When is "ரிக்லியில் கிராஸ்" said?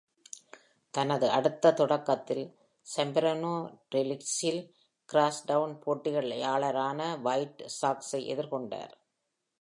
3.95-5.45